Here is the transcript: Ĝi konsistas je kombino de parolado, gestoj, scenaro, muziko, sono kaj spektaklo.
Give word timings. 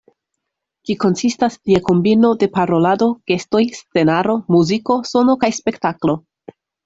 Ĝi 0.89 0.93
konsistas 1.01 1.57
je 1.71 1.81
kombino 1.89 2.31
de 2.43 2.47
parolado, 2.55 3.09
gestoj, 3.31 3.61
scenaro, 3.81 4.35
muziko, 4.57 4.97
sono 5.13 5.39
kaj 5.45 5.51
spektaklo. 5.61 6.17